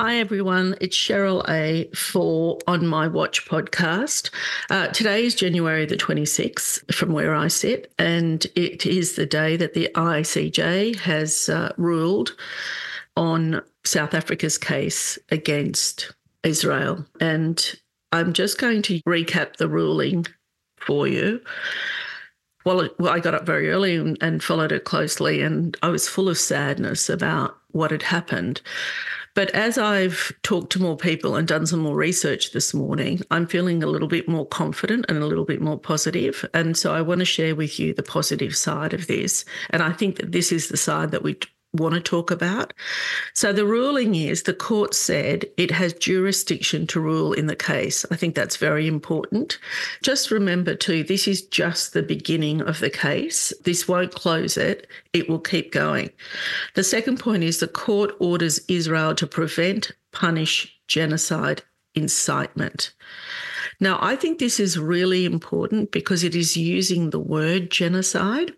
[0.00, 0.76] Hi, everyone.
[0.80, 4.30] It's Cheryl A for On My Watch podcast.
[4.70, 9.56] Uh, today is January the 26th from where I sit, and it is the day
[9.56, 12.36] that the ICJ has uh, ruled
[13.16, 17.04] on South Africa's case against Israel.
[17.20, 17.74] And
[18.12, 20.28] I'm just going to recap the ruling
[20.76, 21.40] for you.
[22.64, 26.28] Well, I got up very early and, and followed it closely, and I was full
[26.28, 28.62] of sadness about what had happened.
[29.38, 33.46] But as I've talked to more people and done some more research this morning, I'm
[33.46, 36.44] feeling a little bit more confident and a little bit more positive.
[36.54, 39.44] And so I want to share with you the positive side of this.
[39.70, 41.38] And I think that this is the side that we
[41.72, 42.72] want to talk about.
[43.34, 48.06] So the ruling is the court said it has jurisdiction to rule in the case.
[48.10, 49.58] I think that's very important.
[50.02, 53.52] Just remember, too, this is just the beginning of the case.
[53.64, 56.10] This won't close it, it will keep going.
[56.74, 61.62] The second point is the court orders Israel to prevent, punish genocide
[61.94, 62.94] incitement.
[63.80, 68.52] Now, I think this is really important because it is using the word genocide.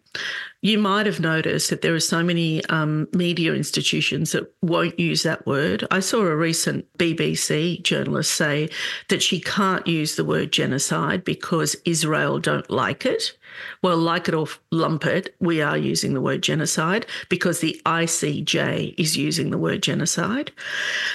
[0.63, 5.23] You might have noticed that there are so many um, media institutions that won't use
[5.23, 5.87] that word.
[5.91, 8.71] I saw a recent BBC journalist say
[9.09, 13.37] that she can't use the word genocide because Israel don't like it.
[13.83, 18.95] Well, like it or lump it, we are using the word genocide because the ICJ
[18.99, 20.53] is using the word genocide.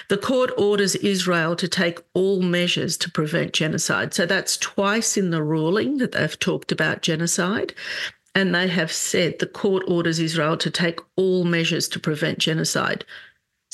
[0.10, 4.14] The court orders Israel to take all measures to prevent genocide.
[4.14, 7.74] So that's twice in the ruling that they've talked about genocide.
[8.34, 13.06] And they have said the court orders Israel to take all measures to prevent genocide.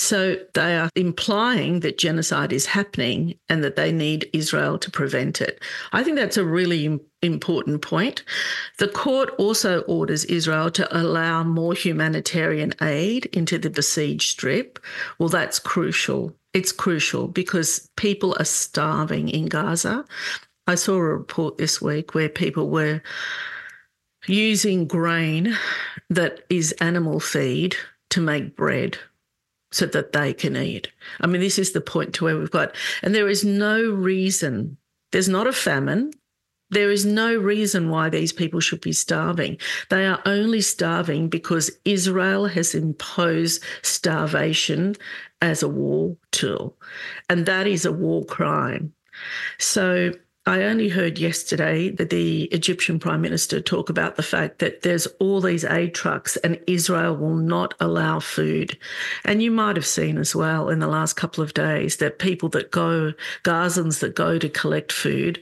[0.02, 5.42] So they are implying that genocide is happening and that they need Israel to prevent
[5.42, 5.62] it.
[5.94, 8.24] I think that's a really important point.
[8.80, 14.80] The court also orders Israel to allow more humanitarian aid into the besieged strip.
[15.20, 16.36] Well, that's crucial.
[16.52, 20.04] It's crucial because people are starving in Gaza.
[20.66, 23.04] I saw a report this week where people were
[24.26, 25.56] using grain
[26.10, 27.76] that is animal feed
[28.10, 28.98] to make bread
[29.72, 30.90] so that they can eat.
[31.22, 34.78] I mean, this is the point to where we've got, and there is no reason,
[35.12, 36.12] there's not a famine.
[36.70, 39.58] There is no reason why these people should be starving.
[39.90, 44.96] They are only starving because Israel has imposed starvation
[45.42, 46.78] as a war tool.
[47.30, 48.94] And that is a war crime.
[49.58, 50.14] So
[50.48, 55.06] I only heard yesterday that the Egyptian Prime Minister talk about the fact that there's
[55.20, 58.76] all these aid trucks and Israel will not allow food.
[59.24, 62.50] And you might have seen as well in the last couple of days that people
[62.50, 63.14] that go,
[63.44, 65.40] Gazans that go to collect food,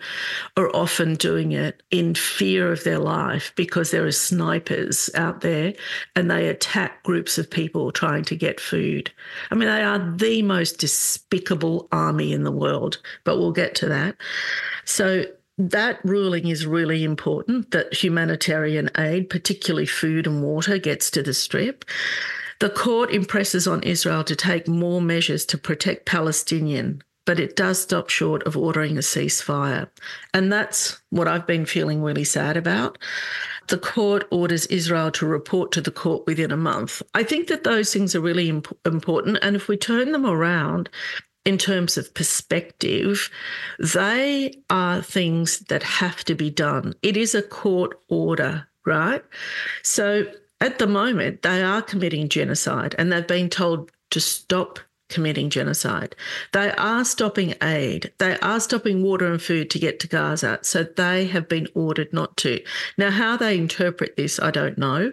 [0.58, 5.74] are often doing it in fear of their life because there are snipers out there
[6.18, 9.10] and they attack groups of people trying to get food.
[9.50, 13.88] I mean, they are the most despicable army in the world, but we'll get to
[13.88, 14.18] that.
[14.90, 15.26] So
[15.60, 21.34] that ruling is really important that humanitarian aid, particularly food and water, gets to the
[21.34, 21.86] strip.
[22.60, 27.80] The court impresses on Israel to take more measures to protect Palestinian, but it does
[27.80, 29.88] stop short of ordering a ceasefire.
[30.34, 32.98] And that's what I've been feeling really sad about.
[33.68, 37.04] The court orders Israel to report to the court within a month.
[37.14, 39.38] I think that those things are really imp- important.
[39.44, 40.90] And if we turn them around,
[41.46, 43.30] in terms of perspective,
[43.80, 46.94] they are things that have to be done.
[47.02, 49.24] It is a court order, right?
[49.84, 50.26] So
[50.62, 54.80] at the moment, they are committing genocide and they've been told to stop
[55.10, 56.16] committing genocide.
[56.54, 58.12] They are stopping aid.
[58.20, 60.60] They are stopping water and food to get to Gaza.
[60.62, 62.62] So they have been ordered not to.
[62.98, 65.12] Now, how they interpret this, I don't know.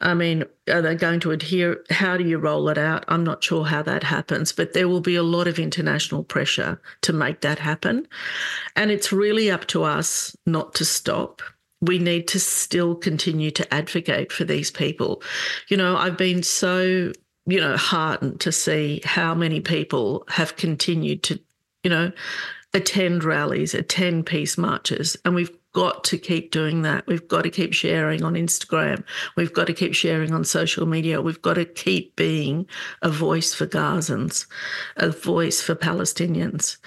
[0.00, 1.84] I mean, are they going to adhere?
[1.90, 3.04] How do you roll it out?
[3.08, 6.80] I'm not sure how that happens, but there will be a lot of international pressure
[7.02, 8.08] to make that happen.
[8.74, 11.42] And it's really up to us not to stop
[11.80, 15.22] we need to still continue to advocate for these people.
[15.68, 17.12] You know, I've been so
[17.46, 21.40] you know, heartened to see how many people have continued to,
[21.82, 22.12] you know,
[22.72, 25.16] attend rallies, attend peace marches.
[25.24, 27.06] And we've got to keep doing that.
[27.06, 29.04] We've got to keep sharing on Instagram.
[29.36, 31.20] We've got to keep sharing on social media.
[31.20, 32.66] We've got to keep being
[33.02, 34.46] a voice for Gazans,
[34.96, 36.78] a voice for Palestinians.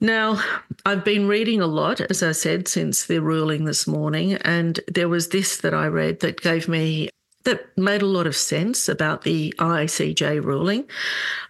[0.00, 0.42] Now,
[0.84, 5.08] I've been reading a lot, as I said, since the ruling this morning, and there
[5.08, 7.08] was this that I read that gave me
[7.44, 10.84] that made a lot of sense about the ICJ ruling.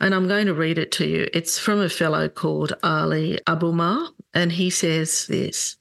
[0.00, 1.28] And I'm going to read it to you.
[1.32, 5.76] It's from a fellow called Ali Abumar, and he says this,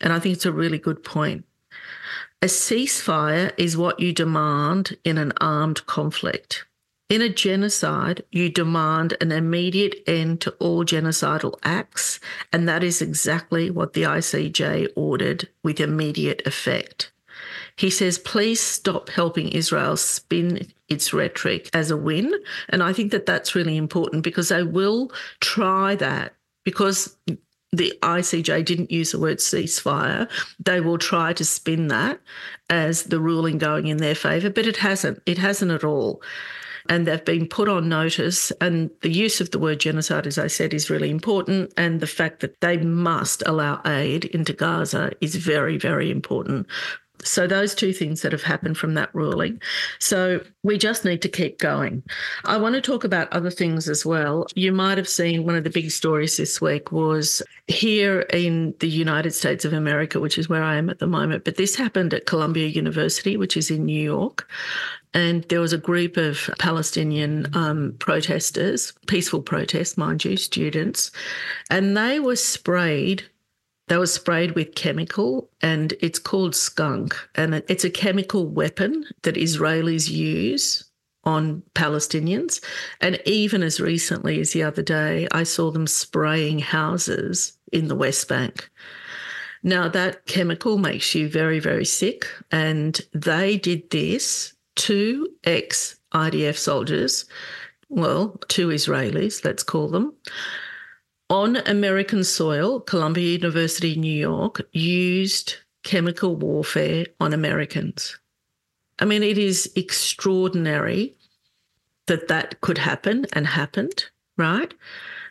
[0.00, 1.44] and I think it's a really good point.
[2.40, 6.64] A ceasefire is what you demand in an armed conflict.
[7.08, 12.18] In a genocide, you demand an immediate end to all genocidal acts,
[12.52, 17.11] and that is exactly what the ICJ ordered with immediate effect.
[17.76, 22.32] He says, please stop helping Israel spin its rhetoric as a win.
[22.68, 25.10] And I think that that's really important because they will
[25.40, 26.34] try that
[26.64, 27.16] because
[27.72, 30.28] the ICJ didn't use the word ceasefire.
[30.62, 32.20] They will try to spin that
[32.68, 35.22] as the ruling going in their favour, but it hasn't.
[35.24, 36.22] It hasn't at all.
[36.88, 38.50] And they've been put on notice.
[38.60, 41.72] And the use of the word genocide, as I said, is really important.
[41.76, 46.66] And the fact that they must allow aid into Gaza is very, very important
[47.24, 49.60] so, those two things that have happened from that ruling.
[50.00, 52.02] So, we just need to keep going.
[52.44, 54.46] I want to talk about other things as well.
[54.54, 58.88] You might have seen one of the big stories this week was here in the
[58.88, 62.12] United States of America, which is where I am at the moment, but this happened
[62.12, 64.48] at Columbia University, which is in New York.
[65.14, 71.10] And there was a group of Palestinian um, protesters, peaceful protests, mind you, students,
[71.70, 73.22] and they were sprayed
[73.92, 77.14] they were sprayed with chemical, and it's called skunk.
[77.34, 80.82] And it's a chemical weapon that Israelis use
[81.24, 82.64] on Palestinians.
[83.02, 87.94] And even as recently as the other day, I saw them spraying houses in the
[87.94, 88.70] West Bank.
[89.62, 92.26] Now, that chemical makes you very, very sick.
[92.50, 97.26] And they did this to ex IDF soldiers,
[97.90, 100.14] well, two Israelis, let's call them,
[101.32, 108.18] on American soil, Columbia University, New York, used chemical warfare on Americans.
[108.98, 111.16] I mean, it is extraordinary
[112.06, 114.04] that that could happen and happened,
[114.36, 114.74] right?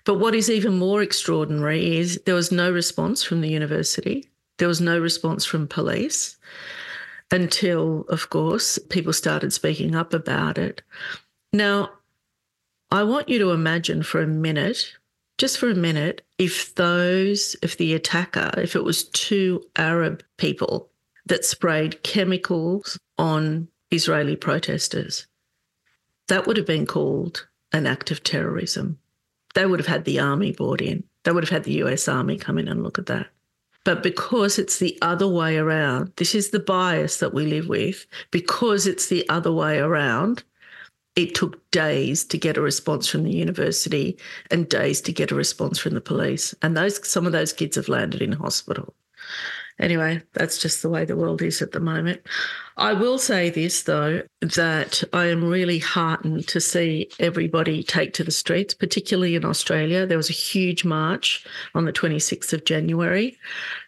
[0.03, 4.27] But what is even more extraordinary is there was no response from the university,
[4.57, 6.35] there was no response from police
[7.29, 10.81] until, of course, people started speaking up about it.
[11.53, 11.91] Now,
[12.89, 14.97] I want you to imagine for a minute
[15.41, 20.91] just for a minute, if those, if the attacker, if it was two Arab people
[21.25, 25.25] that sprayed chemicals on Israeli protesters,
[26.27, 28.99] that would have been called an act of terrorism.
[29.55, 31.05] They would have had the army brought in.
[31.23, 33.25] They would have had the US Army come in and look at that.
[33.83, 38.05] But because it's the other way around, this is the bias that we live with,
[38.29, 40.43] because it's the other way around,
[41.15, 44.17] it took days to get a response from the university
[44.49, 46.55] and days to get a response from the police.
[46.61, 48.93] And those some of those kids have landed in hospital.
[49.81, 52.21] Anyway, that's just the way the world is at the moment.
[52.77, 58.23] I will say this, though, that I am really heartened to see everybody take to
[58.23, 60.05] the streets, particularly in Australia.
[60.05, 63.37] There was a huge march on the 26th of January.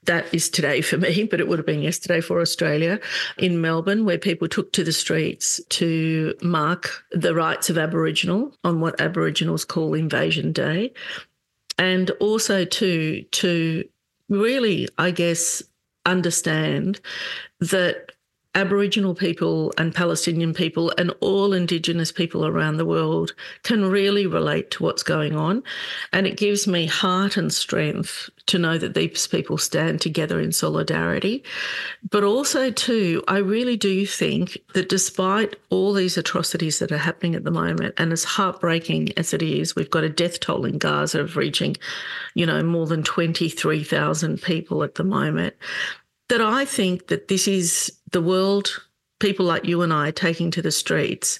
[0.05, 2.99] That is today for me, but it would have been yesterday for Australia
[3.37, 8.79] in Melbourne, where people took to the streets to mark the rights of Aboriginal on
[8.79, 10.91] what Aboriginals call Invasion Day.
[11.77, 13.83] And also to to
[14.29, 15.63] really, I guess,
[16.05, 16.99] understand
[17.59, 18.11] that
[18.55, 23.33] Aboriginal people and Palestinian people and all Indigenous people around the world
[23.63, 25.63] can really relate to what's going on.
[26.11, 30.51] And it gives me heart and strength to know that these people stand together in
[30.51, 31.43] solidarity.
[32.09, 37.35] But also, too, I really do think that despite all these atrocities that are happening
[37.35, 40.77] at the moment, and as heartbreaking as it is, we've got a death toll in
[40.77, 41.75] Gaza of reaching,
[42.35, 45.55] you know, more than 23,000 people at the moment
[46.29, 48.81] that I think that this is the world,
[49.19, 51.39] people like you and I taking to the streets.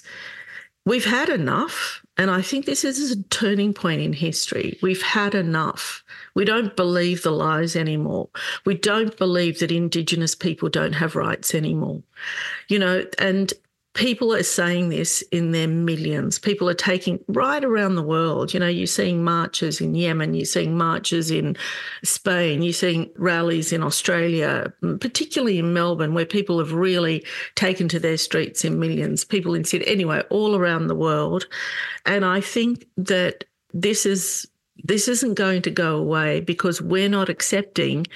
[0.86, 2.02] We've had enough.
[2.16, 4.78] And I think this is a turning point in history.
[4.82, 6.04] We've had enough.
[6.34, 8.28] We don't believe the lies anymore.
[8.64, 12.02] We don't believe that Indigenous people don't have rights anymore.
[12.68, 13.52] You know, and
[13.94, 16.38] people are saying this in their millions.
[16.38, 18.52] People are taking right around the world.
[18.52, 21.56] You know, you're seeing marches in Yemen, you're seeing marches in
[22.02, 27.24] Spain, you're seeing rallies in Australia, particularly in Melbourne, where people have really
[27.54, 29.24] taken to their streets in millions.
[29.24, 31.46] People in Sydney, anyway, all around the world.
[32.04, 34.46] And I think that this is
[34.82, 38.06] this isn't going to go away because we're not accepting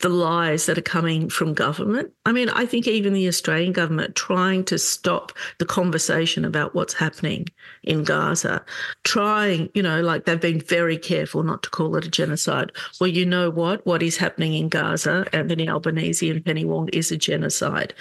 [0.00, 2.12] the lies that are coming from government.
[2.26, 6.92] I mean, I think even the Australian government trying to stop the conversation about what's
[6.92, 7.46] happening
[7.84, 8.64] in Gaza,
[9.04, 12.72] trying, you know, like they've been very careful not to call it a genocide.
[13.00, 13.86] Well, you know what?
[13.86, 17.94] What is happening in Gaza, Anthony Albanese and Penny Wong, is a genocide.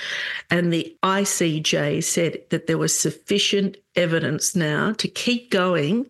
[0.50, 6.08] And the ICJ said that there was sufficient evidence now to keep going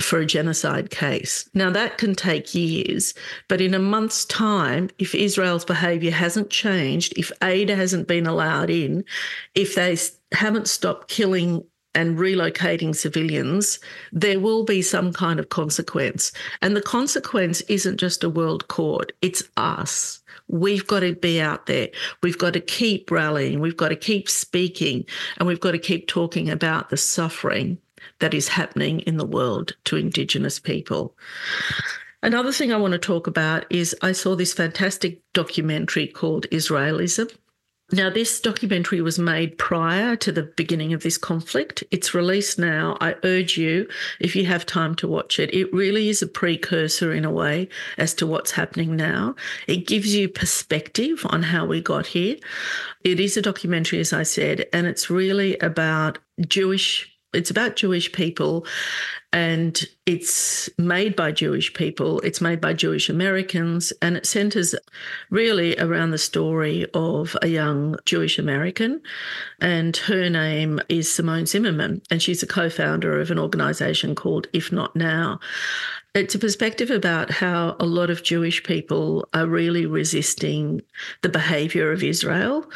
[0.00, 1.48] for a genocide case.
[1.54, 3.14] Now, that can take years,
[3.48, 8.70] but in a month's time, if Israel's behaviour hasn't changed, if aid hasn't been allowed
[8.70, 9.04] in,
[9.54, 9.96] if they
[10.32, 11.64] haven't stopped killing
[11.94, 13.78] and relocating civilians,
[14.12, 16.32] there will be some kind of consequence.
[16.60, 20.20] And the consequence isn't just a world court, it's us.
[20.48, 21.88] We've got to be out there.
[22.22, 23.60] We've got to keep rallying.
[23.60, 25.04] We've got to keep speaking.
[25.38, 27.78] And we've got to keep talking about the suffering
[28.18, 31.16] that is happening in the world to Indigenous people.
[32.22, 37.34] Another thing I want to talk about is I saw this fantastic documentary called Israelism.
[37.94, 41.84] Now, this documentary was made prior to the beginning of this conflict.
[41.90, 42.96] It's released now.
[43.02, 43.86] I urge you,
[44.18, 47.68] if you have time to watch it, it really is a precursor in a way
[47.98, 49.34] as to what's happening now.
[49.66, 52.36] It gives you perspective on how we got here.
[53.04, 58.12] It is a documentary, as I said, and it's really about Jewish it's about Jewish
[58.12, 58.66] people
[59.32, 64.74] and it's made by Jewish people, it's made by Jewish Americans, and it centers
[65.30, 69.00] really around the story of a young Jewish American.
[69.60, 74.48] And her name is Simone Zimmerman, and she's a co founder of an organization called
[74.52, 75.40] If Not Now.
[76.14, 80.82] It's a perspective about how a lot of Jewish people are really resisting
[81.22, 82.70] the behavior of Israel.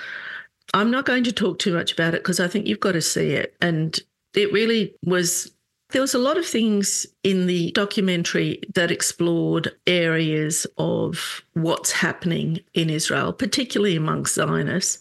[0.73, 3.03] I'm not going to talk too much about it because I think you've got to
[3.03, 3.55] see it.
[3.61, 3.99] And
[4.37, 5.51] it really was
[5.91, 12.59] there was a lot of things in the documentary that explored areas of what's happening
[12.75, 14.99] in Israel, particularly amongst Zionists.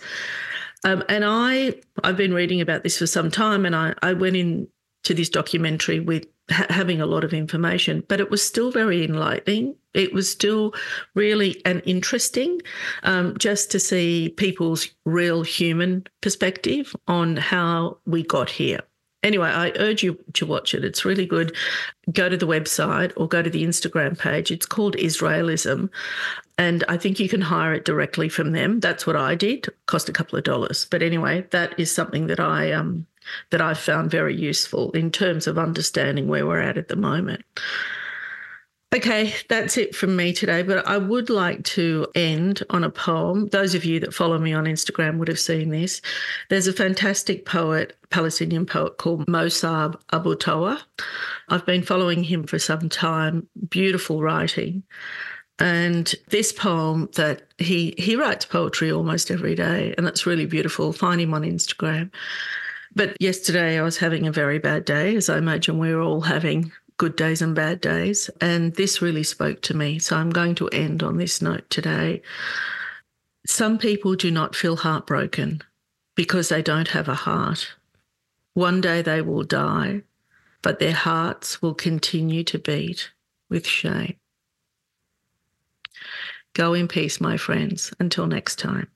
[0.84, 1.74] Um, and I,
[2.04, 4.70] I've been reading about this for some time, and I, I went into
[5.10, 9.76] this documentary with ha- having a lot of information, but it was still very enlightening.
[9.96, 10.76] It was still
[11.16, 12.62] really and interesting
[13.02, 18.82] um, just to see people's real human perspective on how we got here.
[19.26, 20.86] Anyway, I urge you to watch it.
[20.86, 21.56] It's really good.
[22.14, 24.52] Go to the website or go to the Instagram page.
[24.52, 25.90] It's called Israelism.
[26.60, 28.80] And I think you can hire it directly from them.
[28.80, 29.68] That's what I did.
[29.88, 30.86] Cost a couple of dollars.
[30.92, 33.08] But anyway, that is something that I um
[33.50, 37.44] that I found very useful in terms of understanding where we're at at the moment.
[38.96, 40.64] Okay, that's it from me today.
[40.64, 43.50] But I would like to end on a poem.
[43.50, 46.02] Those of you that follow me on Instagram would have seen this.
[46.50, 50.82] There's a fantastic poet, Palestinian poet called Mosab Abu Toha.
[51.50, 53.46] I've been following him for some time.
[53.70, 54.82] Beautiful writing.
[55.60, 60.94] And this poem that he he writes poetry almost every day, and that's really beautiful.
[60.94, 62.12] Find him on Instagram.
[62.96, 66.72] But yesterday I was having a very bad day, as I imagine we're all having
[66.98, 68.30] good days and bad days.
[68.42, 70.00] And this really spoke to me.
[70.00, 72.22] So I'm going to end on this note today.
[73.46, 75.62] Some people do not feel heartbroken
[76.16, 77.76] because they don't have a heart.
[78.54, 80.04] One day they will die,
[80.62, 83.12] but their hearts will continue to beat
[83.50, 84.16] with shame.
[86.54, 87.94] Go in peace, my friends.
[88.00, 88.88] Until next time.